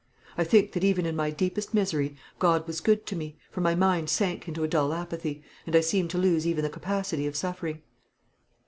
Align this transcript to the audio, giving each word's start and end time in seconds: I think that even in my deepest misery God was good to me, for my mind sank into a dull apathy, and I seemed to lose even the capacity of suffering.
I 0.35 0.43
think 0.43 0.71
that 0.71 0.83
even 0.83 1.05
in 1.05 1.15
my 1.15 1.29
deepest 1.29 1.75
misery 1.75 2.15
God 2.39 2.65
was 2.65 2.81
good 2.81 3.05
to 3.05 3.15
me, 3.15 3.37
for 3.51 3.61
my 3.61 3.75
mind 3.75 4.09
sank 4.09 4.47
into 4.47 4.63
a 4.63 4.67
dull 4.67 4.93
apathy, 4.93 5.43
and 5.67 5.75
I 5.75 5.81
seemed 5.81 6.09
to 6.09 6.17
lose 6.17 6.47
even 6.47 6.63
the 6.63 6.71
capacity 6.71 7.27
of 7.27 7.35
suffering. 7.35 7.83